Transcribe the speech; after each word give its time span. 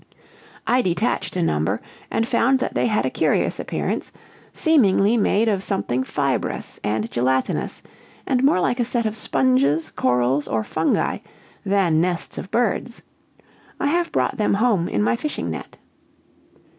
I 0.65 0.81
detached 0.81 1.35
a 1.35 1.43
number, 1.43 1.79
and 2.09 2.27
found 2.27 2.57
that 2.57 2.73
they 2.73 2.87
had 2.87 3.05
a 3.05 3.11
curious 3.11 3.59
appearance, 3.59 4.11
seemingly 4.51 5.15
made 5.15 5.47
of 5.47 5.63
something 5.63 6.03
fibrous 6.03 6.79
and 6.83 7.11
gelatinous, 7.11 7.83
and 8.25 8.43
more 8.43 8.59
like 8.59 8.79
a 8.79 8.83
set 8.83 9.05
of 9.05 9.15
sponges, 9.15 9.91
corals, 9.91 10.47
or 10.47 10.63
fungi, 10.63 11.19
than 11.63 12.01
nests 12.01 12.39
of 12.39 12.49
birds. 12.49 13.03
I 13.79 13.89
have 13.89 14.11
brought 14.11 14.37
them 14.37 14.55
home 14.55 14.87
in 14.89 15.03
my 15.03 15.15
fishing 15.15 15.51
net." 15.51 15.77